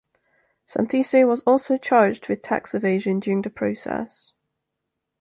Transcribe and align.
Santiso 0.65 1.27
was 1.27 1.43
also 1.43 1.77
charged 1.77 2.27
with 2.27 2.41
tax 2.41 2.73
evasion 2.73 3.19
during 3.19 3.43
the 3.43 3.51
process. 3.51 4.33